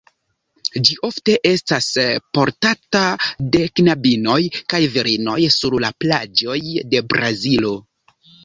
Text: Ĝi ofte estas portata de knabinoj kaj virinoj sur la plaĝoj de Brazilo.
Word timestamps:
Ĝi 0.87 0.93
ofte 1.07 1.35
estas 1.49 1.89
portata 2.37 3.03
de 3.57 3.61
knabinoj 3.81 4.41
kaj 4.73 4.83
virinoj 4.97 5.39
sur 5.59 5.79
la 5.87 5.95
plaĝoj 6.05 6.59
de 6.95 7.07
Brazilo. 7.15 7.77